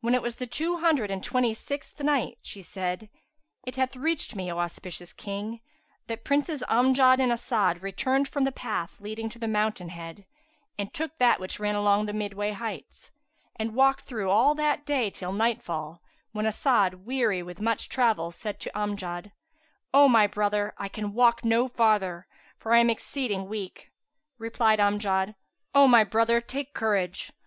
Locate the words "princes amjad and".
6.24-7.30